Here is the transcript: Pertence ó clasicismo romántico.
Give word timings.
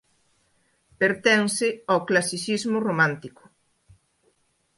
Pertence 1.01 1.67
ó 1.93 1.95
clasicismo 2.09 2.77
romántico. 2.87 3.43